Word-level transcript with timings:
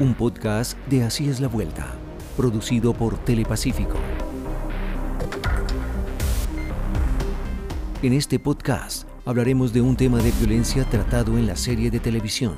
un 0.00 0.14
podcast 0.14 0.78
de 0.86 1.02
Así 1.02 1.28
es 1.28 1.40
la 1.40 1.48
Vuelta, 1.48 1.86
producido 2.36 2.94
por 2.94 3.18
Telepacífico. 3.18 3.96
En 8.02 8.12
este 8.12 8.38
podcast 8.38 9.08
hablaremos 9.24 9.72
de 9.72 9.80
un 9.80 9.96
tema 9.96 10.18
de 10.18 10.30
violencia 10.30 10.84
tratado 10.84 11.36
en 11.36 11.48
la 11.48 11.56
serie 11.56 11.90
de 11.90 11.98
televisión. 11.98 12.54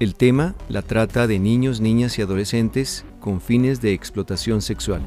El 0.00 0.14
tema, 0.14 0.54
la 0.70 0.80
trata 0.80 1.26
de 1.26 1.38
niños, 1.38 1.82
niñas 1.82 2.18
y 2.18 2.22
adolescentes 2.22 3.04
con 3.20 3.42
fines 3.42 3.82
de 3.82 3.92
explotación 3.92 4.62
sexual. 4.62 5.02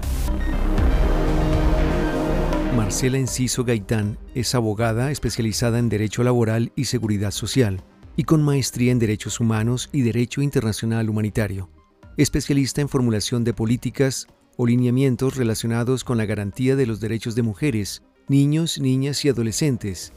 Marcela 2.76 3.18
Enciso 3.18 3.64
Gaitán 3.64 4.20
es 4.36 4.54
abogada 4.54 5.10
especializada 5.10 5.80
en 5.80 5.90
Derecho 5.90 6.24
Laboral 6.24 6.72
y 6.76 6.86
Seguridad 6.86 7.32
Social 7.32 7.84
y 8.16 8.24
con 8.24 8.44
maestría 8.44 8.92
en 8.92 9.00
Derechos 9.00 9.40
Humanos 9.40 9.90
y 9.92 10.02
Derecho 10.02 10.42
Internacional 10.42 11.10
Humanitario. 11.10 11.70
Especialista 12.18 12.82
en 12.82 12.90
formulación 12.90 13.44
de 13.44 13.54
políticas 13.54 14.28
o 14.58 14.68
lineamientos 14.68 15.38
relacionados 15.38 16.04
con 16.04 16.18
la 16.18 16.26
garantía 16.26 16.76
de 16.76 16.86
los 16.86 17.00
derechos 17.00 17.36
de 17.36 17.42
mujeres, 17.42 18.04
niños, 18.28 18.80
niñas 18.80 19.24
y 19.24 19.30
adolescentes 19.30 20.14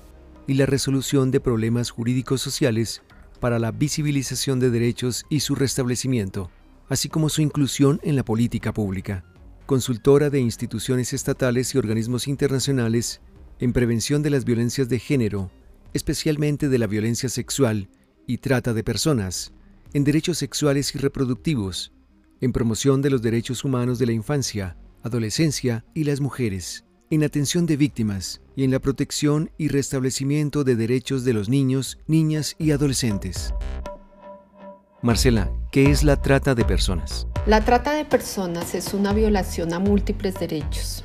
y 0.47 0.55
la 0.55 0.67
resolución 0.67 1.31
de 1.31 1.41
problemas 1.41 1.91
jurídicos 1.91 2.41
sociales 2.41 3.03
para 3.41 3.59
la 3.59 3.71
visibilización 3.71 4.59
de 4.59 4.71
derechos 4.71 5.25
y 5.29 5.41
su 5.41 5.55
restablecimiento, 5.55 6.51
así 6.89 7.09
como 7.09 7.29
su 7.29 7.43
inclusión 7.43 8.01
en 8.03 8.17
la 8.17 8.25
política 8.25 8.73
pública. 8.73 9.25
Consultora 9.67 10.31
de 10.31 10.41
instituciones 10.41 11.13
estatales 11.13 11.75
y 11.75 11.79
organismos 11.79 12.29
internacionales 12.29 13.21
en 13.61 13.73
prevención 13.73 14.23
de 14.23 14.31
las 14.31 14.45
violencias 14.45 14.89
de 14.89 14.99
género, 14.99 15.51
especialmente 15.95 16.69
de 16.69 16.79
la 16.79 16.87
violencia 16.87 17.29
sexual 17.29 17.89
y 18.27 18.39
trata 18.39 18.75
de 18.75 18.85
personas, 18.85 19.53
en 19.95 20.05
derechos 20.05 20.39
sexuales 20.39 20.95
y 20.95 20.99
reproductivos, 20.99 21.94
en 22.45 22.53
promoción 22.53 23.01
de 23.01 23.09
los 23.09 23.23
derechos 23.23 23.65
humanos 23.65 23.99
de 23.99 24.05
la 24.05 24.13
infancia, 24.13 24.77
adolescencia 25.03 25.83
y 25.95 26.05
las 26.05 26.21
mujeres, 26.21 26.85
en 27.09 27.25
atención 27.25 27.65
de 27.65 27.79
víctimas 27.79 28.43
y 28.55 28.65
en 28.65 28.71
la 28.71 28.81
protección 28.81 29.51
y 29.57 29.69
restablecimiento 29.69 30.63
de 30.63 30.77
derechos 30.77 31.25
de 31.25 31.33
los 31.33 31.49
niños, 31.49 31.99
niñas 32.07 32.55
y 32.59 32.73
adolescentes. 32.73 33.55
Marcela, 35.01 35.51
¿qué 35.73 35.91
es 35.91 36.05
la 36.05 36.21
trata 36.21 36.55
de 36.55 36.67
personas? 36.67 37.27
La 37.47 37.65
trata 37.65 37.95
de 37.95 38.05
personas 38.05 38.75
es 38.75 38.93
una 38.93 39.15
violación 39.15 39.73
a 39.73 39.79
múltiples 39.79 40.39
derechos 40.39 41.03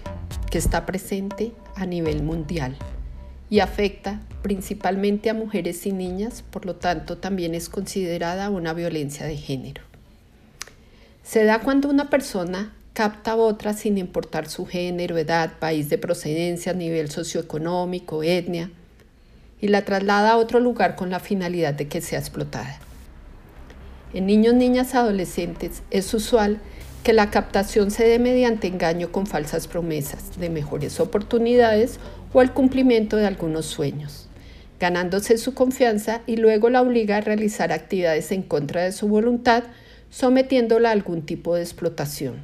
que 0.51 0.57
está 0.57 0.85
presente 0.85 1.53
a 1.75 1.85
nivel 1.85 2.21
mundial 2.21 2.77
y 3.49 3.61
afecta 3.61 4.19
principalmente 4.41 5.29
a 5.29 5.33
mujeres 5.33 5.85
y 5.85 5.93
niñas, 5.93 6.41
por 6.41 6.65
lo 6.65 6.75
tanto 6.75 7.17
también 7.17 7.55
es 7.55 7.69
considerada 7.69 8.49
una 8.49 8.73
violencia 8.73 9.25
de 9.25 9.37
género. 9.37 9.88
Se 11.29 11.43
da 11.43 11.59
cuando 11.59 11.89
una 11.89 12.09
persona 12.09 12.73
capta 12.93 13.33
a 13.33 13.35
otra 13.35 13.73
sin 13.73 13.99
importar 13.99 14.49
su 14.49 14.65
género, 14.65 15.15
edad, 15.15 15.59
país 15.59 15.87
de 15.87 15.99
procedencia, 15.99 16.73
nivel 16.73 17.11
socioeconómico, 17.11 18.23
etnia, 18.23 18.71
y 19.61 19.67
la 19.67 19.85
traslada 19.85 20.31
a 20.31 20.37
otro 20.37 20.59
lugar 20.59 20.95
con 20.95 21.11
la 21.11 21.19
finalidad 21.19 21.75
de 21.75 21.87
que 21.87 22.01
sea 22.01 22.17
explotada. 22.17 22.79
En 24.11 24.25
niños, 24.25 24.55
niñas, 24.55 24.95
adolescentes 24.95 25.83
es 25.91 26.11
usual 26.15 26.57
que 27.03 27.13
la 27.13 27.29
captación 27.29 27.91
se 27.91 28.07
dé 28.07 28.17
mediante 28.17 28.65
engaño 28.65 29.11
con 29.11 29.27
falsas 29.27 29.67
promesas 29.67 30.39
de 30.39 30.49
mejores 30.49 30.99
oportunidades 30.99 31.99
o 32.33 32.41
el 32.41 32.53
cumplimiento 32.53 33.17
de 33.17 33.27
algunos 33.27 33.67
sueños, 33.67 34.27
ganándose 34.79 35.37
su 35.37 35.53
confianza 35.53 36.21
y 36.25 36.37
luego 36.37 36.71
la 36.71 36.81
obliga 36.81 37.17
a 37.17 37.21
realizar 37.21 37.71
actividades 37.71 38.31
en 38.31 38.41
contra 38.41 38.81
de 38.81 38.91
su 38.93 39.07
voluntad, 39.07 39.65
sometiéndola 40.09 40.89
a 40.89 40.93
algún 40.93 41.21
tipo 41.21 41.55
de 41.55 41.61
explotación. 41.61 42.41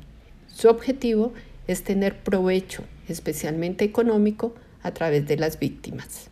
Su 0.47 0.69
objetivo 0.69 1.33
es 1.67 1.83
tener 1.83 2.17
provecho, 2.19 2.83
especialmente 3.07 3.85
económico, 3.85 4.53
a 4.83 4.91
través 4.91 5.27
de 5.27 5.37
las 5.37 5.59
víctimas. 5.59 6.29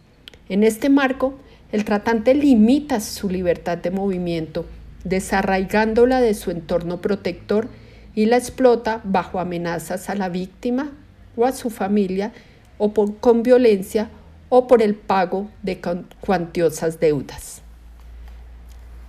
En 0.47 0.63
este 0.63 0.89
marco, 0.89 1.33
el 1.71 1.85
tratante 1.85 2.35
limita 2.35 2.99
su 2.99 3.29
libertad 3.29 3.79
de 3.79 3.89
movimiento 3.89 4.65
desarraigándola 5.03 6.21
de 6.21 6.33
su 6.33 6.51
entorno 6.51 7.01
protector 7.01 7.67
y 8.15 8.27
la 8.27 8.37
explota 8.37 9.01
bajo 9.03 9.39
amenazas 9.39 10.09
a 10.09 10.15
la 10.15 10.29
víctima 10.29 10.91
o 11.35 11.45
a 11.45 11.51
su 11.51 11.69
familia 11.69 12.31
o 12.77 12.93
con 12.93 13.43
violencia 13.43 14.09
o 14.49 14.67
por 14.67 14.81
el 14.81 14.95
pago 14.95 15.49
de 15.63 15.81
cuantiosas 16.21 16.99
deudas. 16.99 17.61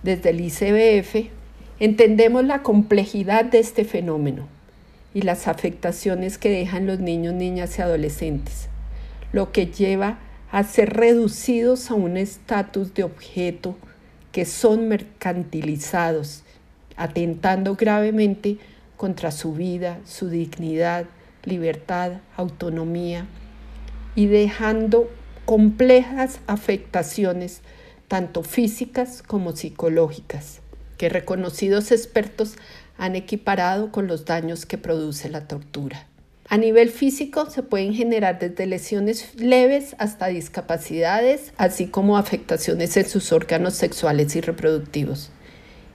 Desde 0.01 0.31
el 0.31 0.41
ICBF 0.41 1.29
entendemos 1.79 2.45
la 2.45 2.61
complejidad 2.63 3.45
de 3.45 3.59
este 3.59 3.83
fenómeno 3.83 4.47
y 5.13 5.21
las 5.21 5.47
afectaciones 5.47 6.37
que 6.37 6.49
dejan 6.49 6.85
los 6.85 6.99
niños, 6.99 7.33
niñas 7.33 7.77
y 7.77 7.81
adolescentes, 7.81 8.69
lo 9.31 9.51
que 9.51 9.67
lleva 9.67 10.19
a 10.51 10.63
ser 10.63 10.93
reducidos 10.93 11.91
a 11.91 11.95
un 11.95 12.17
estatus 12.17 12.93
de 12.93 13.03
objeto 13.03 13.75
que 14.31 14.45
son 14.45 14.87
mercantilizados, 14.87 16.43
atentando 16.97 17.75
gravemente 17.75 18.57
contra 18.97 19.31
su 19.31 19.53
vida, 19.53 19.99
su 20.05 20.29
dignidad, 20.29 21.05
libertad, 21.43 22.13
autonomía 22.37 23.25
y 24.15 24.27
dejando 24.27 25.09
complejas 25.45 26.39
afectaciones, 26.47 27.61
tanto 28.07 28.43
físicas 28.43 29.23
como 29.23 29.55
psicológicas, 29.55 30.61
que 30.97 31.09
reconocidos 31.09 31.91
expertos 31.91 32.55
han 32.97 33.15
equiparado 33.15 33.91
con 33.91 34.07
los 34.07 34.25
daños 34.25 34.65
que 34.65 34.77
produce 34.77 35.29
la 35.29 35.47
tortura. 35.47 36.07
A 36.47 36.57
nivel 36.57 36.91
físico 36.91 37.49
se 37.49 37.63
pueden 37.63 37.93
generar 37.93 38.37
desde 38.37 38.67
lesiones 38.67 39.33
leves 39.35 39.95
hasta 39.97 40.27
discapacidades, 40.27 41.51
así 41.57 41.87
como 41.87 42.17
afectaciones 42.17 42.95
en 42.97 43.09
sus 43.09 43.31
órganos 43.31 43.73
sexuales 43.73 44.35
y 44.35 44.41
reproductivos. 44.41 45.31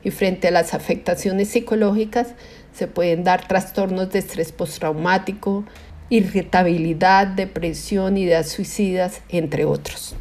Y 0.02 0.10
frente 0.10 0.48
a 0.48 0.50
las 0.50 0.74
afectaciones 0.74 1.50
psicológicas 1.50 2.34
se 2.72 2.88
pueden 2.88 3.22
dar 3.22 3.46
trastornos 3.46 4.10
de 4.10 4.18
estrés 4.18 4.50
postraumático, 4.50 5.64
irritabilidad, 6.08 7.28
depresión, 7.28 8.16
ideas 8.16 8.48
suicidas, 8.48 9.22
entre 9.28 9.64
otros. 9.64 10.16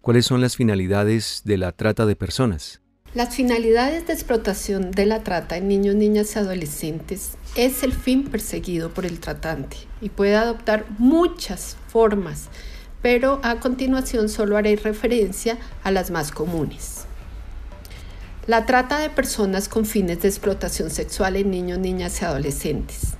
¿Cuáles 0.00 0.26
son 0.26 0.40
las 0.40 0.56
finalidades 0.56 1.42
de 1.44 1.58
la 1.58 1.72
trata 1.72 2.06
de 2.06 2.16
personas? 2.16 2.80
Las 3.12 3.34
finalidades 3.34 4.06
de 4.06 4.12
explotación 4.12 4.92
de 4.92 5.04
la 5.04 5.24
trata 5.24 5.56
en 5.56 5.66
niños, 5.66 5.96
niñas 5.96 6.36
y 6.36 6.38
adolescentes 6.38 7.32
es 7.56 7.82
el 7.82 7.92
fin 7.92 8.22
perseguido 8.22 8.94
por 8.94 9.04
el 9.04 9.18
tratante 9.18 9.78
y 10.00 10.10
puede 10.10 10.36
adoptar 10.36 10.86
muchas 10.96 11.76
formas, 11.88 12.44
pero 13.02 13.40
a 13.42 13.58
continuación 13.58 14.28
solo 14.28 14.56
haré 14.56 14.76
referencia 14.76 15.58
a 15.82 15.90
las 15.90 16.12
más 16.12 16.30
comunes. 16.30 17.06
La 18.46 18.64
trata 18.64 19.00
de 19.00 19.10
personas 19.10 19.68
con 19.68 19.86
fines 19.86 20.20
de 20.20 20.28
explotación 20.28 20.88
sexual 20.88 21.34
en 21.34 21.50
niños, 21.50 21.80
niñas 21.80 22.22
y 22.22 22.24
adolescentes 22.24 23.14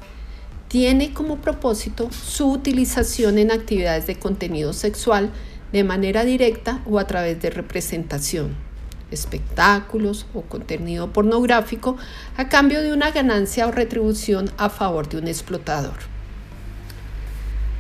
tiene 0.68 1.12
como 1.12 1.38
propósito 1.38 2.12
su 2.12 2.48
utilización 2.48 3.38
en 3.38 3.50
actividades 3.50 4.06
de 4.06 4.20
contenido 4.20 4.72
sexual 4.72 5.32
de 5.72 5.82
manera 5.82 6.24
directa 6.24 6.80
o 6.86 7.00
a 7.00 7.08
través 7.08 7.42
de 7.42 7.50
representación 7.50 8.69
espectáculos 9.10 10.26
o 10.34 10.42
contenido 10.42 11.12
pornográfico 11.12 11.96
a 12.36 12.48
cambio 12.48 12.82
de 12.82 12.92
una 12.92 13.10
ganancia 13.10 13.66
o 13.66 13.70
retribución 13.70 14.50
a 14.56 14.68
favor 14.68 15.08
de 15.08 15.18
un 15.18 15.28
explotador. 15.28 15.94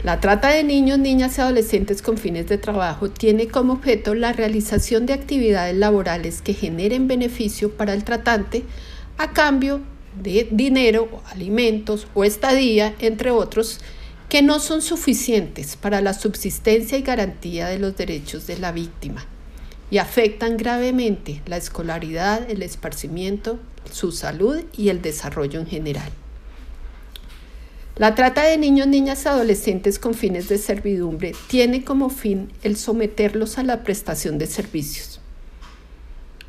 La 0.02 0.18
trata 0.18 0.48
de 0.48 0.64
niños, 0.64 0.98
niñas 0.98 1.36
y 1.36 1.42
adolescentes 1.42 2.00
con 2.00 2.16
fines 2.16 2.48
de 2.48 2.56
trabajo 2.56 3.10
tiene 3.10 3.48
como 3.48 3.74
objeto 3.74 4.14
la 4.14 4.32
realización 4.32 5.04
de 5.04 5.12
actividades 5.12 5.76
laborales 5.76 6.40
que 6.40 6.54
generen 6.54 7.06
beneficio 7.06 7.70
para 7.76 7.92
el 7.92 8.02
tratante 8.04 8.64
a 9.18 9.32
cambio 9.32 9.82
de 10.22 10.48
dinero, 10.50 11.22
alimentos 11.30 12.06
o 12.14 12.24
estadía, 12.24 12.94
entre 13.00 13.30
otros, 13.30 13.80
que 14.30 14.40
no 14.40 14.58
son 14.58 14.80
suficientes 14.80 15.76
para 15.76 16.00
la 16.00 16.14
subsistencia 16.14 16.96
y 16.96 17.02
garantía 17.02 17.68
de 17.68 17.78
los 17.78 17.94
derechos 17.94 18.46
de 18.46 18.58
la 18.58 18.72
víctima 18.72 19.26
y 19.90 19.98
afectan 19.98 20.56
gravemente 20.56 21.42
la 21.46 21.56
escolaridad, 21.56 22.48
el 22.48 22.62
esparcimiento, 22.62 23.58
su 23.90 24.12
salud 24.12 24.62
y 24.76 24.88
el 24.88 25.02
desarrollo 25.02 25.60
en 25.60 25.66
general. 25.66 26.10
La 27.96 28.14
trata 28.14 28.44
de 28.44 28.56
niños, 28.56 28.86
niñas 28.86 29.24
y 29.24 29.28
adolescentes 29.28 29.98
con 29.98 30.14
fines 30.14 30.48
de 30.48 30.56
servidumbre 30.56 31.32
tiene 31.48 31.84
como 31.84 32.08
fin 32.08 32.50
el 32.62 32.76
someterlos 32.76 33.58
a 33.58 33.62
la 33.62 33.82
prestación 33.82 34.38
de 34.38 34.46
servicios. 34.46 35.20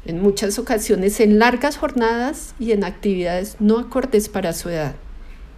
En 0.05 0.21
muchas 0.21 0.57
ocasiones 0.57 1.19
en 1.19 1.39
largas 1.39 1.77
jornadas 1.77 2.55
y 2.57 2.71
en 2.71 2.83
actividades 2.83 3.57
no 3.59 3.79
acordes 3.79 4.29
para 4.29 4.53
su 4.53 4.69
edad. 4.69 4.95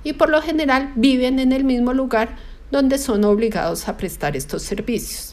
Y 0.04 0.14
por 0.14 0.30
lo 0.30 0.42
general 0.42 0.92
viven 0.96 1.40
en 1.40 1.52
el 1.52 1.64
mismo 1.64 1.94
lugar 1.94 2.38
donde 2.72 2.98
son 2.98 3.24
obligados 3.24 3.88
a 3.88 3.96
prestar 3.96 4.36
estos 4.36 4.64
servicios. 4.64 5.33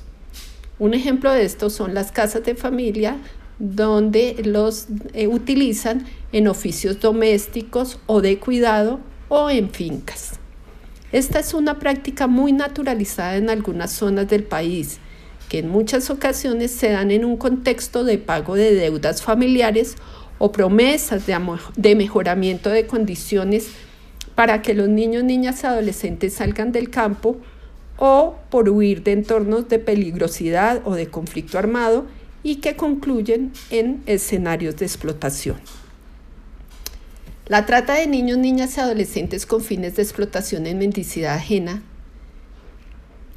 Un 0.81 0.95
ejemplo 0.95 1.31
de 1.31 1.45
esto 1.45 1.69
son 1.69 1.93
las 1.93 2.11
casas 2.11 2.43
de 2.43 2.55
familia 2.55 3.19
donde 3.59 4.37
los 4.45 4.87
eh, 5.13 5.29
utilizan 5.29 6.07
en 6.33 6.49
oficios 6.49 6.99
domésticos 7.01 7.99
o 8.07 8.23
de 8.23 8.39
cuidado 8.39 8.99
o 9.29 9.51
en 9.51 9.69
fincas. 9.69 10.41
Esta 11.13 11.39
es 11.39 11.53
una 11.53 11.79
práctica 11.79 12.27
muy 12.27 12.53
naturalizada 12.53 13.37
en 13.37 13.51
algunas 13.51 13.93
zonas 13.93 14.27
del 14.29 14.43
país, 14.43 15.01
que 15.51 15.59
en 15.59 15.69
muchas 15.69 16.09
ocasiones 16.09 16.71
se 16.71 16.91
dan 16.91 17.11
en 17.11 17.27
un 17.27 17.37
contexto 17.37 18.03
de 18.03 18.17
pago 18.17 18.55
de 18.55 18.75
deudas 18.75 19.21
familiares 19.21 19.97
o 20.39 20.51
promesas 20.51 21.25
de, 21.27 21.95
mejoramiento 21.95 22.71
de 22.71 22.87
condiciones 22.87 23.69
para 24.35 24.63
que 24.63 24.73
los 24.73 24.89
niños, 24.89 25.25
niñas 25.25 25.63
y 25.63 25.67
adolescentes 25.67 26.33
salgan 26.33 26.73
del 26.73 26.89
campo 26.89 27.37
o 28.01 28.35
por 28.51 28.69
huir 28.69 29.05
de 29.05 29.13
entornos 29.13 29.69
de 29.69 29.79
peligrosidad 29.79 30.83
o 30.85 30.95
de 30.95 31.07
conflicto 31.07 31.59
armado 31.59 32.07
y 32.43 32.57
que 32.57 32.75
concluyen 32.75 33.53
en 33.71 34.03
escenarios 34.07 34.77
de 34.77 34.87
explotación. 34.87 35.59
La 37.47 37.67
trata 37.67 37.95
de 37.95 38.07
niños, 38.07 38.39
niñas 38.39 38.77
y 38.77 38.81
adolescentes 38.81 39.45
con 39.45 39.61
fines 39.61 39.97
de 39.97 40.03
explotación 40.03 40.67
en 40.67 40.79
mendicidad 40.79 41.35
ajena. 41.35 41.83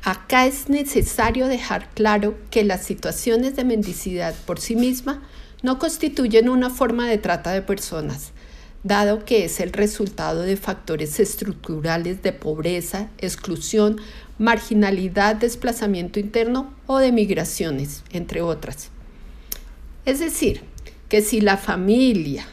Acá 0.03 0.45
es 0.45 0.69
necesario 0.69 1.47
dejar 1.47 1.89
claro 1.93 2.37
que 2.49 2.63
las 2.63 2.83
situaciones 2.83 3.55
de 3.55 3.63
mendicidad 3.63 4.35
por 4.45 4.59
sí 4.59 4.75
misma 4.75 5.23
no 5.63 5.79
constituyen 5.79 6.49
una 6.49 6.69
forma 6.69 7.07
de 7.07 7.17
trata 7.17 7.51
de 7.51 7.61
personas, 7.61 8.33
dado 8.83 9.25
que 9.25 9.45
es 9.45 9.59
el 9.59 9.73
resultado 9.73 10.41
de 10.41 10.57
factores 10.57 11.19
estructurales 11.19 12.21
de 12.21 12.33
pobreza, 12.33 13.09
exclusión, 13.17 13.99
marginalidad, 14.37 15.35
desplazamiento 15.35 16.19
interno 16.19 16.73
o 16.87 16.97
de 16.97 17.11
migraciones, 17.11 18.03
entre 18.11 18.41
otras. 18.41 18.89
Es 20.05 20.19
decir, 20.19 20.61
que 21.09 21.21
si 21.21 21.41
la 21.41 21.57
familia 21.57 22.45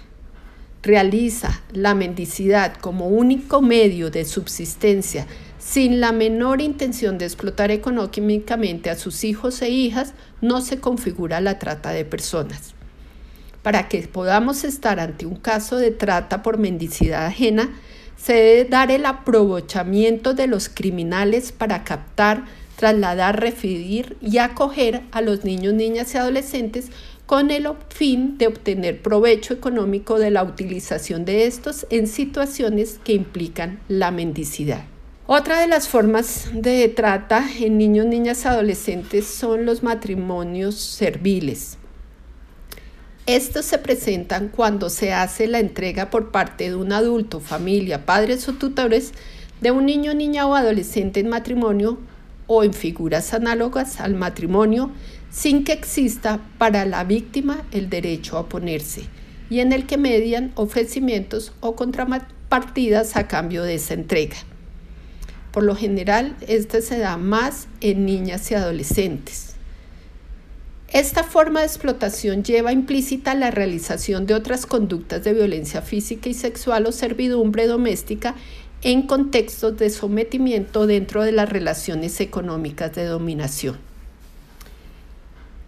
realiza 0.83 1.63
la 1.73 1.95
mendicidad 1.95 2.75
como 2.77 3.09
único 3.09 3.61
medio 3.61 4.11
de 4.11 4.25
subsistencia 4.25 5.27
sin 5.59 6.01
la 6.01 6.13
menor 6.13 6.61
intención 6.61 7.19
de 7.19 7.27
explotar 7.27 7.71
económicamente 7.71 8.89
a 8.89 8.97
sus 8.97 9.25
hijos 9.25 9.61
e 9.61 9.69
hijas, 9.69 10.15
no 10.41 10.63
se 10.63 10.81
configura 10.81 11.41
la 11.41 11.59
trata 11.59 11.91
de 11.91 12.05
personas. 12.05 12.75
Para 13.63 13.89
que 13.89 14.01
podamos 14.09 14.65
estar 14.65 15.01
ante 15.01 15.27
un 15.27 15.37
caso 15.37 15.77
de 15.77 15.91
trata 15.91 16.43
por 16.43 16.57
mendicidad 16.57 17.27
ajena, 17.27 17.69
se 18.23 18.35
debe 18.35 18.65
dar 18.67 18.91
el 18.91 19.07
aprovechamiento 19.07 20.35
de 20.35 20.47
los 20.47 20.69
criminales 20.69 21.53
para 21.53 21.85
captar, 21.85 22.45
trasladar, 22.77 23.41
referir 23.41 24.17
y 24.21 24.39
acoger 24.39 25.03
a 25.13 25.21
los 25.21 25.45
niños, 25.45 25.75
niñas 25.75 26.15
y 26.15 26.19
adolescentes 26.19 26.91
con 27.27 27.51
el 27.51 27.69
fin 27.89 28.39
de 28.39 28.49
obtener 28.49 29.03
provecho 29.03 29.55
económico 29.55 30.19
de 30.19 30.31
la 30.31 30.43
utilización 30.43 31.25
de 31.25 31.47
estos 31.47 31.87
en 31.91 32.07
situaciones 32.07 32.99
que 33.05 33.13
implican 33.13 33.81
la 33.89 34.11
mendicidad. 34.11 34.85
Otra 35.27 35.61
de 35.61 35.69
las 35.69 35.89
formas 35.89 36.51
de 36.53 36.89
trata 36.89 37.49
en 37.61 37.79
niños, 37.79 38.07
niñas 38.07 38.45
y 38.45 38.49
adolescentes 38.49 39.27
son 39.27 39.65
los 39.65 39.85
matrimonios 39.85 40.75
serviles. 40.75 41.79
Estos 43.33 43.65
se 43.65 43.79
presentan 43.79 44.49
cuando 44.49 44.91
se 44.91 45.13
hace 45.13 45.47
la 45.47 45.61
entrega 45.61 46.11
por 46.11 46.33
parte 46.33 46.65
de 46.65 46.75
un 46.75 46.93
adulto, 46.93 47.39
familia, 47.39 48.05
padres 48.05 48.49
o 48.49 48.55
tutores 48.55 49.13
de 49.61 49.71
un 49.71 49.87
niño, 49.87 50.15
niña 50.15 50.49
o 50.49 50.57
adolescente 50.57 51.21
en 51.21 51.29
matrimonio 51.29 52.01
o 52.49 52.65
en 52.65 52.75
figuras 52.75 53.33
análogas 53.33 54.01
al 54.01 54.17
matrimonio 54.17 54.91
sin 55.31 55.63
que 55.63 55.71
exista 55.71 56.41
para 56.59 56.85
la 56.87 57.05
víctima 57.05 57.63
el 57.71 57.89
derecho 57.89 58.37
a 58.37 58.41
oponerse 58.41 59.05
y 59.49 59.61
en 59.61 59.73
el 59.73 59.87
que 59.87 59.97
median 59.97 60.51
ofrecimientos 60.57 61.53
o 61.61 61.77
contrapartidas 61.77 63.17
a 63.17 63.29
cambio 63.29 63.63
de 63.63 63.77
esa 63.77 63.95
entrega. 63.95 64.39
Por 65.53 65.63
lo 65.63 65.77
general, 65.77 66.35
este 66.49 66.83
se 66.83 66.99
da 66.99 67.17
más 67.17 67.69
en 67.81 68.07
niñas 68.07 68.51
y 68.51 68.57
adolescentes. 68.57 69.50
Esta 70.93 71.23
forma 71.23 71.61
de 71.61 71.67
explotación 71.67 72.43
lleva 72.43 72.73
implícita 72.73 73.37
la 73.37 73.53
realización 73.53 74.27
de 74.27 74.35
otras 74.35 74.67
conductas 74.67 75.23
de 75.23 75.33
violencia 75.33 75.83
física 75.83 76.29
y 76.29 76.35
sexual 76.35 76.85
o 76.87 76.91
servidumbre 76.91 77.69
doméstica 77.69 78.35
en 78.83 79.03
contextos 79.03 79.77
de 79.77 79.91
sometimiento 79.91 80.89
dentro 80.89 81.23
de 81.23 81.31
las 81.31 81.49
relaciones 81.49 82.21
económicas 82.21 82.93
de 82.93 83.05
dominación. 83.05 83.79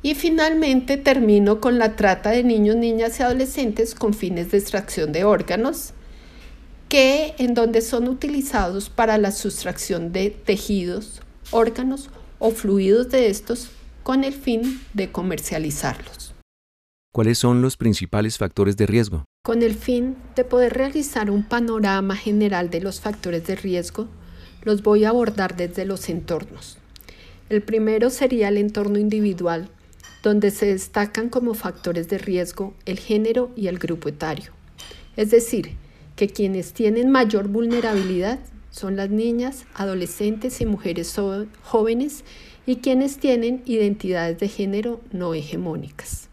Y 0.03 0.17
finalmente 0.17 0.97
termino 0.97 1.61
con 1.61 1.79
la 1.79 1.95
trata 1.95 2.31
de 2.31 2.43
niños, 2.43 2.75
niñas 2.75 3.21
y 3.21 3.23
adolescentes 3.23 3.95
con 3.95 4.15
fines 4.15 4.51
de 4.51 4.59
extracción 4.59 5.13
de 5.13 5.23
órganos, 5.23 5.93
que 6.89 7.37
en 7.39 7.55
donde 7.55 7.81
son 7.81 8.09
utilizados 8.09 8.91
para 8.91 9.19
la 9.19 9.31
sustracción 9.31 10.11
de 10.11 10.31
tejidos, 10.31 11.23
órganos 11.53 12.11
o 12.41 12.51
fluidos 12.51 13.11
de 13.11 13.29
estos 13.29 13.71
con 14.03 14.25
el 14.25 14.33
fin 14.33 14.81
de 14.95 15.11
comercializarlos. 15.11 16.35
¿Cuáles 17.13 17.39
son 17.39 17.61
los 17.61 17.77
principales 17.77 18.39
factores 18.39 18.77
de 18.77 18.87
riesgo? 18.87 19.25
Con 19.45 19.63
el 19.63 19.75
fin 19.75 20.17
de 20.35 20.45
poder 20.45 20.73
realizar 20.73 21.31
un 21.31 21.43
panorama 21.43 22.17
general 22.17 22.71
de 22.71 22.81
los 22.81 23.01
factores 23.01 23.47
de 23.47 23.55
riesgo, 23.55 24.09
los 24.63 24.83
voy 24.83 25.05
a 25.05 25.11
abordar 25.11 25.57
desde 25.57 25.85
los 25.85 26.09
entornos. 26.09 26.79
El 27.51 27.63
primero 27.63 28.09
sería 28.09 28.49
el 28.49 28.57
entorno 28.57 28.99
individual, 28.99 29.69
donde 30.23 30.51
se 30.51 30.67
destacan 30.67 31.29
como 31.29 31.55
factores 31.55 32.09
de 32.09 32.19
riesgo 32.19 32.75
el 32.87 32.99
género 32.99 33.51
y 33.57 33.67
el 33.67 33.79
grupo 33.79 34.09
etario. 34.09 34.53
Es 35.17 35.31
decir, 35.31 35.77
que 36.17 36.29
quienes 36.29 36.73
tienen 36.73 37.11
mayor 37.11 37.49
vulnerabilidad 37.49 38.39
son 38.71 38.97
las 38.97 39.11
niñas, 39.11 39.67
adolescentes 39.75 40.61
y 40.61 40.67
mujeres 40.67 41.15
jóvenes 41.63 42.25
y 42.67 42.77
quienes 42.77 43.19
tienen 43.19 43.63
identidades 43.67 44.39
de 44.39 44.49
género 44.49 45.01
no 45.11 45.35
hegemónicas. 45.35 46.29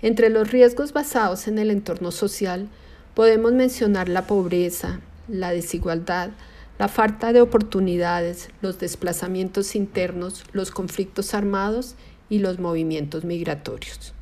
Entre 0.00 0.30
los 0.30 0.50
riesgos 0.50 0.92
basados 0.92 1.48
en 1.48 1.58
el 1.58 1.70
entorno 1.70 2.10
social 2.10 2.68
podemos 3.14 3.52
mencionar 3.52 4.08
la 4.08 4.26
pobreza, 4.26 5.00
la 5.28 5.50
desigualdad, 5.50 6.30
la 6.78 6.88
falta 6.88 7.32
de 7.32 7.40
oportunidades, 7.40 8.50
los 8.62 8.78
desplazamientos 8.78 9.74
internos, 9.74 10.44
los 10.52 10.70
conflictos 10.70 11.34
armados 11.34 11.96
y 12.30 12.38
los 12.38 12.60
movimientos 12.60 13.24
migratorios. 13.24 14.14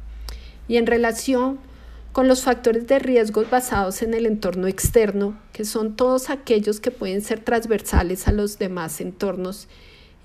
Y 0.66 0.78
en 0.78 0.86
relación 0.86 1.58
con 2.12 2.28
los 2.28 2.42
factores 2.42 2.86
de 2.86 2.98
riesgo 2.98 3.44
basados 3.50 4.00
en 4.00 4.14
el 4.14 4.24
entorno 4.24 4.66
externo, 4.68 5.38
que 5.52 5.66
son 5.66 5.96
todos 5.96 6.30
aquellos 6.30 6.80
que 6.80 6.90
pueden 6.90 7.20
ser 7.20 7.40
transversales 7.40 8.26
a 8.26 8.32
los 8.32 8.58
demás 8.58 9.02
entornos 9.02 9.68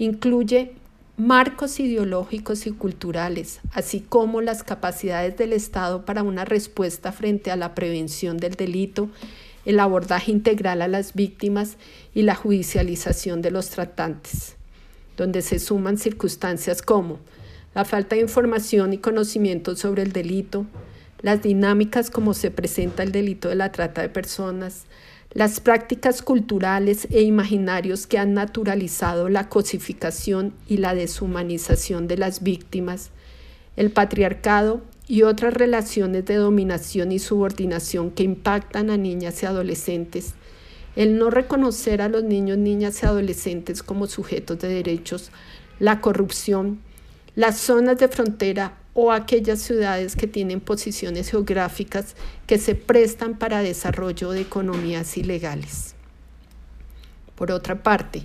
incluye 0.04 0.72
marcos 1.16 1.80
ideológicos 1.80 2.66
y 2.66 2.72
culturales, 2.72 3.60
así 3.72 4.00
como 4.00 4.42
las 4.42 4.64
capacidades 4.64 5.38
del 5.38 5.54
Estado 5.54 6.06
para 6.06 6.24
una 6.24 6.44
respuesta 6.44 7.12
frente 7.12 7.52
a 7.52 7.56
la 7.56 7.76
prevención 7.76 8.38
del 8.38 8.56
delito, 8.56 9.10
el 9.64 9.80
abordaje 9.80 10.32
integral 10.32 10.82
a 10.82 10.88
las 10.88 11.14
víctimas 11.14 11.78
y 12.16 12.24
la 12.24 12.34
judicialización 12.34 13.44
de 13.44 13.52
los 13.52 13.70
tratantes, 13.70 14.56
donde 15.18 15.44
se 15.44 15.60
suman 15.60 16.00
circunstancias 16.00 16.82
como 16.82 17.20
la 17.76 17.86
falta 17.86 18.16
de 18.16 18.24
información 18.24 18.94
y 18.94 18.98
conocimiento 18.98 19.76
sobre 19.76 20.02
el 20.02 20.14
delito, 20.14 20.66
las 21.22 21.44
dinámicas 21.44 22.10
como 22.10 22.34
se 22.34 22.50
presenta 22.50 23.04
el 23.04 23.12
delito 23.12 23.50
de 23.50 23.56
la 23.56 23.72
trata 23.72 24.02
de 24.02 24.10
personas, 24.10 24.86
las 25.34 25.62
prácticas 25.62 26.22
culturales 26.22 27.08
e 27.10 27.22
imaginarios 27.22 28.06
que 28.06 28.18
han 28.18 28.34
naturalizado 28.34 29.30
la 29.30 29.48
cosificación 29.48 30.54
y 30.68 30.78
la 30.78 30.94
deshumanización 30.94 32.08
de 32.08 32.18
las 32.18 32.44
víctimas, 32.44 33.12
el 33.78 33.92
patriarcado 33.92 34.82
y 35.08 35.24
otras 35.24 35.54
relaciones 35.54 36.26
de 36.26 36.36
dominación 36.36 37.14
y 37.14 37.20
subordinación 37.20 38.12
que 38.12 38.24
impactan 38.24 38.90
a 38.90 38.98
niñas 38.98 39.42
y 39.42 39.46
adolescentes, 39.46 40.36
el 40.98 41.18
no 41.18 41.30
reconocer 41.30 42.02
a 42.02 42.10
los 42.10 42.26
niños, 42.26 42.58
niñas 42.58 43.02
y 43.02 43.06
adolescentes 43.06 43.84
como 43.84 44.08
sujetos 44.08 44.60
de 44.60 44.68
derechos, 44.68 45.32
la 45.80 46.02
corrupción, 46.02 46.82
las 47.36 47.58
zonas 47.58 47.98
de 47.98 48.10
frontera 48.10 48.81
o 48.94 49.12
aquellas 49.12 49.62
ciudades 49.62 50.16
que 50.16 50.28
tienen 50.28 50.60
posiciones 50.60 51.30
geográficas 51.30 52.16
que 52.46 52.58
se 52.58 52.76
prestan 52.76 53.38
para 53.38 53.62
desarrollo 53.62 54.32
de 54.32 54.42
economías 54.42 55.18
ilegales. 55.18 55.96
Por 57.36 57.52
otra 57.52 57.84
parte, 57.84 58.24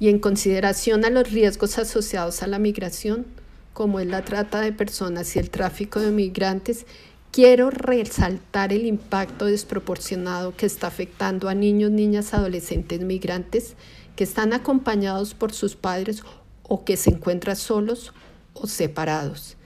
y 0.00 0.08
en 0.08 0.18
consideración 0.18 1.04
a 1.04 1.10
los 1.10 1.30
riesgos 1.30 1.78
asociados 1.78 2.42
a 2.42 2.46
la 2.46 2.58
migración, 2.58 3.26
como 3.72 4.00
es 4.00 4.06
la 4.06 4.24
trata 4.24 4.60
de 4.60 4.72
personas 4.72 5.36
y 5.36 5.38
el 5.38 5.50
tráfico 5.50 6.00
de 6.00 6.10
migrantes, 6.10 6.86
quiero 7.30 7.70
resaltar 7.70 8.72
el 8.72 8.86
impacto 8.86 9.44
desproporcionado 9.44 10.56
que 10.56 10.66
está 10.66 10.88
afectando 10.88 11.48
a 11.48 11.54
niños, 11.54 11.92
niñas, 11.92 12.34
adolescentes 12.34 13.00
migrantes 13.00 13.76
que 14.16 14.24
están 14.24 14.52
acompañados 14.52 15.34
por 15.34 15.52
sus 15.52 15.76
padres 15.76 16.24
o 16.64 16.84
que 16.84 16.96
se 16.96 17.10
encuentran 17.10 17.56
solos 17.56 18.12
o 18.54 18.66
separados 18.66 19.56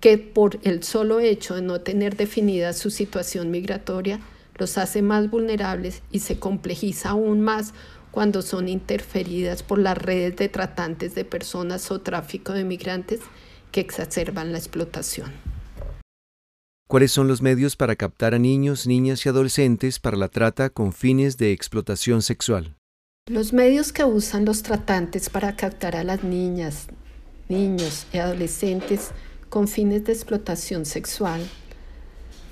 que 0.00 0.18
por 0.18 0.58
el 0.62 0.82
solo 0.82 1.20
hecho 1.20 1.54
de 1.54 1.62
no 1.62 1.80
tener 1.80 2.16
definida 2.16 2.72
su 2.72 2.90
situación 2.90 3.50
migratoria 3.50 4.20
los 4.56 4.78
hace 4.78 5.02
más 5.02 5.30
vulnerables 5.30 6.02
y 6.10 6.20
se 6.20 6.38
complejiza 6.38 7.10
aún 7.10 7.40
más 7.40 7.74
cuando 8.10 8.40
son 8.40 8.68
interferidas 8.68 9.62
por 9.62 9.78
las 9.78 9.98
redes 9.98 10.36
de 10.36 10.48
tratantes 10.48 11.14
de 11.14 11.24
personas 11.24 11.90
o 11.90 12.00
tráfico 12.00 12.52
de 12.52 12.64
migrantes 12.64 13.20
que 13.72 13.80
exacerban 13.80 14.52
la 14.52 14.58
explotación. 14.58 15.32
¿Cuáles 16.88 17.12
son 17.12 17.26
los 17.28 17.42
medios 17.42 17.76
para 17.76 17.96
captar 17.96 18.32
a 18.32 18.38
niños, 18.38 18.86
niñas 18.86 19.26
y 19.26 19.28
adolescentes 19.28 19.98
para 19.98 20.16
la 20.16 20.28
trata 20.28 20.70
con 20.70 20.92
fines 20.92 21.36
de 21.36 21.52
explotación 21.52 22.22
sexual? 22.22 22.76
Los 23.26 23.52
medios 23.52 23.92
que 23.92 24.04
usan 24.04 24.44
los 24.44 24.62
tratantes 24.62 25.28
para 25.28 25.56
captar 25.56 25.96
a 25.96 26.04
las 26.04 26.22
niñas, 26.22 26.86
niños 27.48 28.06
y 28.12 28.18
adolescentes 28.18 29.10
con 29.48 29.68
fines 29.68 30.04
de 30.04 30.12
explotación 30.12 30.84
sexual 30.86 31.40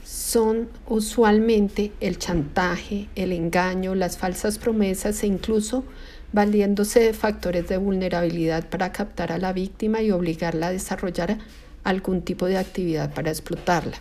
son 0.05 0.69
usualmente 0.87 1.93
el 2.01 2.19
chantaje, 2.19 3.09
el 3.15 3.33
engaño, 3.33 3.95
las 3.95 4.19
falsas 4.19 4.59
promesas 4.59 5.23
e 5.23 5.27
incluso 5.27 5.85
valiéndose 6.33 7.01
de 7.01 7.13
factores 7.13 7.69
de 7.69 7.77
vulnerabilidad 7.77 8.69
para 8.69 8.93
captar 8.93 9.33
a 9.33 9.39
la 9.39 9.53
víctima 9.53 10.03
y 10.03 10.11
obligarla 10.11 10.69
a 10.69 10.73
desarrollar 10.73 11.39
algún 11.85 12.23
tipo 12.23 12.47
de 12.47 12.59
actividad 12.59 13.15
para 13.15 13.31
explotarla. 13.31 13.97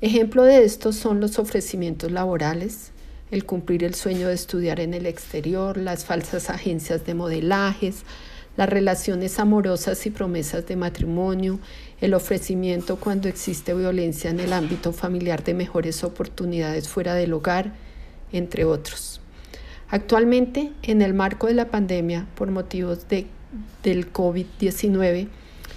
Ejemplo 0.00 0.44
de 0.44 0.64
esto 0.64 0.92
son 0.92 1.20
los 1.20 1.38
ofrecimientos 1.38 2.10
laborales, 2.10 2.92
el 3.30 3.44
cumplir 3.44 3.84
el 3.84 3.94
sueño 3.94 4.28
de 4.28 4.34
estudiar 4.34 4.80
en 4.80 4.94
el 4.94 5.06
exterior, 5.06 5.76
las 5.76 6.04
falsas 6.04 6.50
agencias 6.50 7.06
de 7.06 7.14
modelajes, 7.14 8.04
las 8.56 8.68
relaciones 8.68 9.38
amorosas 9.38 10.04
y 10.06 10.10
promesas 10.10 10.66
de 10.66 10.76
matrimonio, 10.76 11.60
el 12.00 12.14
ofrecimiento 12.14 12.96
cuando 12.96 13.28
existe 13.28 13.74
violencia 13.74 14.30
en 14.30 14.40
el 14.40 14.52
ámbito 14.52 14.92
familiar 14.92 15.44
de 15.44 15.54
mejores 15.54 16.04
oportunidades 16.04 16.88
fuera 16.88 17.14
del 17.14 17.32
hogar, 17.32 17.72
entre 18.32 18.64
otros. 18.64 19.20
Actualmente, 19.88 20.72
en 20.82 21.02
el 21.02 21.14
marco 21.14 21.46
de 21.46 21.54
la 21.54 21.68
pandemia, 21.68 22.26
por 22.34 22.50
motivos 22.50 23.08
de, 23.08 23.26
del 23.82 24.12
COVID-19, 24.12 25.28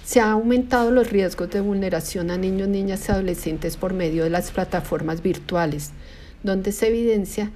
se 0.04 0.20
han 0.20 0.30
aumentado 0.30 0.90
los 0.90 1.10
riesgos 1.10 1.50
de 1.50 1.60
vulneración 1.60 2.30
a 2.30 2.36
niños, 2.36 2.68
niñas 2.68 3.08
y 3.08 3.12
adolescentes 3.12 3.76
por 3.76 3.94
medio 3.94 4.24
de 4.24 4.30
las 4.30 4.50
plataformas 4.50 5.22
virtuales, 5.22 5.92
donde 6.42 6.72
se 6.72 6.88
evidencia 6.88 7.50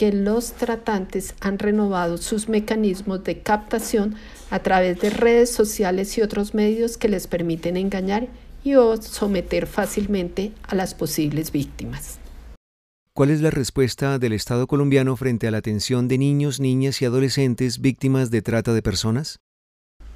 que 0.00 0.12
los 0.12 0.52
tratantes 0.52 1.34
han 1.40 1.58
renovado 1.58 2.16
sus 2.16 2.48
mecanismos 2.48 3.22
de 3.22 3.40
captación 3.40 4.14
a 4.48 4.60
través 4.60 4.98
de 4.98 5.10
redes 5.10 5.50
sociales 5.50 6.16
y 6.16 6.22
otros 6.22 6.54
medios 6.54 6.96
que 6.96 7.10
les 7.10 7.26
permiten 7.26 7.76
engañar 7.76 8.26
y 8.64 8.76
o 8.76 8.96
someter 8.96 9.66
fácilmente 9.66 10.52
a 10.62 10.74
las 10.74 10.94
posibles 10.94 11.52
víctimas. 11.52 12.18
¿Cuál 13.12 13.28
es 13.28 13.42
la 13.42 13.50
respuesta 13.50 14.18
del 14.18 14.32
Estado 14.32 14.66
colombiano 14.66 15.16
frente 15.16 15.46
a 15.46 15.50
la 15.50 15.58
atención 15.58 16.08
de 16.08 16.16
niños, 16.16 16.60
niñas 16.60 17.02
y 17.02 17.04
adolescentes 17.04 17.82
víctimas 17.82 18.30
de 18.30 18.40
trata 18.40 18.72
de 18.72 18.80
personas? 18.80 19.36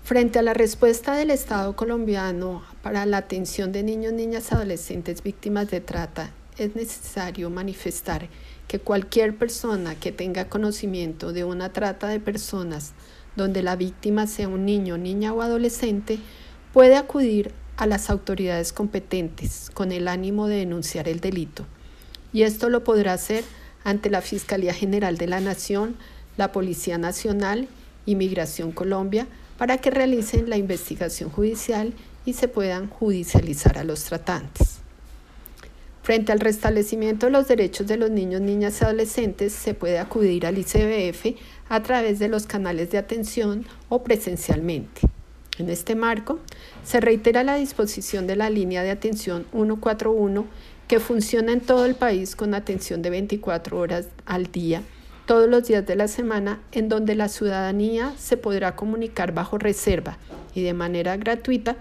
Frente 0.03 0.39
a 0.39 0.43
la 0.43 0.55
respuesta 0.55 1.15
del 1.15 1.31
Estado 1.31 1.77
colombiano 1.77 2.63
para 2.83 3.05
la 3.05 3.19
atención 3.19 3.71
de 3.71 3.83
niños, 3.83 4.15
niñas 4.15 4.49
y 4.51 4.55
adolescentes 4.55 5.23
víctimas 5.23 5.71
de 5.71 5.83
trata, 5.83 6.33
es 6.57 6.75
necesario 6.75 7.51
manifestar 7.51 8.29
que 8.75 8.81
cualquier 8.81 9.37
persona 9.37 9.95
que 9.95 10.11
tenga 10.11 10.49
conocimiento 10.49 11.33
de 11.33 11.45
una 11.45 11.73
trata 11.73 12.09
de 12.09 12.19
personas 12.19 12.91
donde 13.37 13.63
la 13.63 13.77
víctima 13.77 14.27
sea 14.27 14.49
un 14.49 14.67
niño, 14.67 14.99
niña 14.99 15.33
o 15.33 15.43
adolescente, 15.43 16.19
puede 16.73 16.97
acudir 16.97 17.53
a 17.77 17.87
las 17.87 18.11
autoridades 18.11 18.73
competentes 18.73 19.71
con 19.73 19.93
el 19.93 20.09
ánimo 20.09 20.49
de 20.49 20.57
denunciar 20.57 21.09
el 21.09 21.21
delito. 21.21 21.65
Y 22.33 22.43
esto 22.43 22.69
lo 22.69 22.83
podrá 22.83 23.13
hacer 23.13 23.45
ante 23.85 24.11
la 24.11 24.23
Fiscalía 24.23 24.75
General 24.75 25.19
de 25.19 25.29
la 25.29 25.39
Nación, 25.39 25.95
la 26.37 26.51
Policía 26.51 26.99
Nacional, 26.99 27.69
Inmigración 28.07 28.73
Colombia, 28.73 29.29
para 29.57 29.79
que 29.79 29.93
realicen 29.93 30.51
la 30.51 30.57
investigación 30.57 31.31
judicial 31.31 31.95
y 32.25 32.33
se 32.33 32.49
puedan 32.49 32.89
judicializar 32.89 33.79
a 33.79 33.85
los 33.85 34.03
tratantes. 34.03 34.84
Frente 36.05 36.33
al 36.33 36.41
restablecimiento 36.41 37.25
de 37.25 37.33
los 37.33 37.49
derechos 37.49 37.87
de 37.87 37.97
los 37.97 38.11
niños, 38.11 38.43
niñas 38.43 38.79
y 38.79 38.85
adolescentes, 38.85 39.55
se 39.55 39.73
puede 39.73 39.99
acudir 39.99 40.45
al 40.45 40.59
ICBF 40.59 41.39
a 41.71 41.83
través 41.83 42.19
de 42.19 42.29
los 42.29 42.47
canales 42.47 42.91
de 42.91 42.99
atención 42.99 43.65
o 43.89 44.05
presencialmente. 44.05 45.01
En 45.57 45.71
este 45.71 45.95
marco, 45.95 46.41
se 46.85 47.01
reitera 47.01 47.43
la 47.43 47.55
disposición 47.55 48.27
de 48.27 48.37
la 48.37 48.51
línea 48.51 48.83
de 48.83 48.91
atención 48.91 49.47
141 49.53 50.47
que 50.89 51.01
funciona 51.01 51.53
en 51.53 51.63
todo 51.63 51.87
el 51.87 51.95
país 51.95 52.37
con 52.37 52.53
atención 52.53 53.01
de 53.01 53.09
24 53.09 53.79
horas 53.79 54.09
al 54.27 54.53
día, 54.53 54.83
todos 55.25 55.49
los 55.49 55.67
días 55.67 55.87
de 55.87 55.97
la 55.97 56.09
semana, 56.09 56.61
en 56.73 56.91
donde 56.91 57.15
la 57.15 57.31
ciudadanía 57.31 58.13
se 58.19 58.37
podrá 58.37 58.77
comunicar 58.77 59.33
bajo 59.33 59.57
reserva 59.57 60.19
y 60.55 60.65
de 60.65 60.75
manera 60.75 61.17
gratuita 61.17 61.79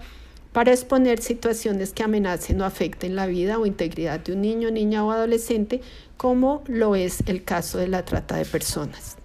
para 0.54 0.70
exponer 0.72 1.20
situaciones 1.20 1.92
que 1.92 2.04
amenacen 2.04 2.60
o 2.60 2.64
afecten 2.64 3.16
la 3.16 3.26
vida 3.26 3.58
o 3.58 3.66
integridad 3.66 4.20
de 4.20 4.34
un 4.34 4.40
niño, 4.40 4.70
niña 4.70 5.04
o 5.04 5.10
adolescente, 5.10 5.80
como 6.16 6.62
lo 6.68 6.94
es 6.94 7.24
el 7.26 7.42
caso 7.42 7.76
de 7.76 7.88
la 7.88 8.04
trata 8.04 8.36
de 8.36 8.44
personas. 8.44 9.16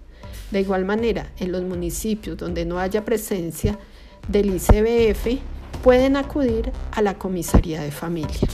De 0.50 0.60
igual 0.60 0.84
manera, 0.84 1.30
en 1.38 1.52
los 1.52 1.62
municipios 1.62 2.36
donde 2.36 2.64
no 2.64 2.80
haya 2.80 3.04
presencia 3.04 3.78
del 4.26 4.56
ICBF, 4.56 5.40
pueden 5.84 6.16
acudir 6.16 6.72
a 6.90 7.00
la 7.00 7.16
comisaría 7.16 7.80
de 7.80 7.92
familia. 7.92 8.48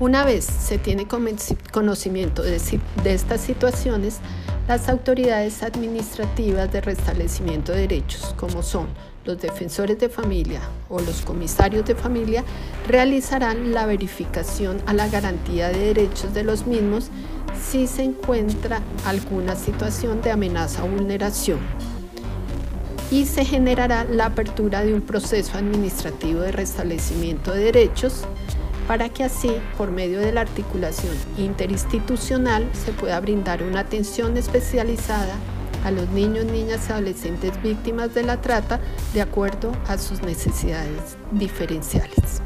Una 0.00 0.24
vez 0.24 0.46
se 0.46 0.78
tiene 0.78 1.06
conocimiento 1.06 2.42
de, 2.42 2.58
estas 3.04 3.40
situaciones, 3.40 4.18
las 4.66 4.88
autoridades 4.88 5.62
administrativas 5.62 6.72
de 6.72 6.80
restablecimiento 6.80 7.70
de 7.70 7.82
derechos, 7.82 8.34
como 8.36 8.64
son 8.64 8.88
los 9.30 9.40
defensores 9.40 9.96
de 9.98 10.08
familia 10.08 10.60
o 10.88 10.98
los 11.00 11.22
comisarios 11.22 11.84
de 11.84 11.94
familia 11.94 12.42
realizarán 12.88 13.72
la 13.72 13.86
verificación 13.86 14.82
a 14.86 14.92
la 14.92 15.08
garantía 15.08 15.68
de 15.68 15.78
derechos 15.78 16.34
de 16.34 16.42
los 16.42 16.66
mismos 16.66 17.10
si 17.60 17.86
se 17.86 18.02
encuentra 18.02 18.80
alguna 19.06 19.54
situación 19.54 20.20
de 20.20 20.32
amenaza 20.32 20.82
o 20.82 20.88
vulneración. 20.88 21.60
Y 23.12 23.26
se 23.26 23.44
generará 23.44 24.04
la 24.04 24.26
apertura 24.26 24.82
de 24.82 24.94
un 24.94 25.02
proceso 25.02 25.56
administrativo 25.56 26.40
de 26.40 26.52
restablecimiento 26.52 27.52
de 27.52 27.64
derechos 27.64 28.24
para 28.88 29.08
que 29.10 29.22
así, 29.22 29.52
por 29.78 29.92
medio 29.92 30.18
de 30.18 30.32
la 30.32 30.40
articulación 30.40 31.14
interinstitucional, 31.38 32.68
se 32.72 32.92
pueda 32.92 33.20
brindar 33.20 33.62
una 33.62 33.80
atención 33.80 34.36
especializada 34.36 35.36
a 35.84 35.90
los 35.90 36.08
niños, 36.10 36.44
niñas 36.46 36.88
y 36.88 36.92
adolescentes 36.92 37.60
víctimas 37.62 38.14
de 38.14 38.22
la 38.22 38.40
trata 38.40 38.80
de 39.14 39.22
acuerdo 39.22 39.72
a 39.88 39.98
sus 39.98 40.22
necesidades 40.22 41.16
diferenciales. 41.32 42.42